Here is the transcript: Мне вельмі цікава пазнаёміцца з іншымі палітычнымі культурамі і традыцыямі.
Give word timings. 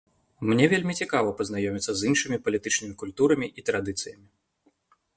Мне 0.51 0.65
вельмі 0.71 0.95
цікава 1.05 1.35
пазнаёміцца 1.41 1.91
з 1.99 2.09
іншымі 2.13 2.41
палітычнымі 2.49 2.99
культурамі 3.05 3.47
і 3.61 3.71
традыцыямі. 3.71 4.27